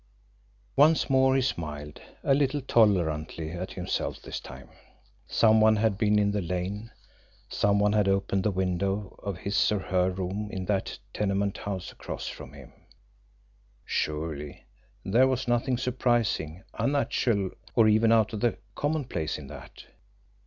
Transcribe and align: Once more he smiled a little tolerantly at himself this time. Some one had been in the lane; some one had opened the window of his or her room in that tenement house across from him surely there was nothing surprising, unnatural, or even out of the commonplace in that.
Once 0.75 1.11
more 1.11 1.35
he 1.35 1.43
smiled 1.43 2.01
a 2.23 2.33
little 2.33 2.59
tolerantly 2.59 3.51
at 3.51 3.73
himself 3.73 4.19
this 4.19 4.39
time. 4.39 4.67
Some 5.27 5.61
one 5.61 5.75
had 5.75 5.95
been 5.99 6.17
in 6.17 6.31
the 6.31 6.41
lane; 6.41 6.89
some 7.49 7.77
one 7.77 7.93
had 7.93 8.07
opened 8.07 8.41
the 8.41 8.49
window 8.49 9.15
of 9.21 9.37
his 9.37 9.71
or 9.71 9.77
her 9.77 10.09
room 10.09 10.49
in 10.51 10.65
that 10.65 10.97
tenement 11.13 11.59
house 11.59 11.91
across 11.91 12.27
from 12.27 12.53
him 12.53 12.73
surely 13.85 14.65
there 15.05 15.27
was 15.27 15.47
nothing 15.47 15.77
surprising, 15.77 16.63
unnatural, 16.79 17.51
or 17.75 17.87
even 17.87 18.11
out 18.11 18.33
of 18.33 18.39
the 18.39 18.57
commonplace 18.73 19.37
in 19.37 19.45
that. 19.49 19.85